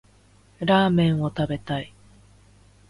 [0.61, 1.93] ラーメンを食べたい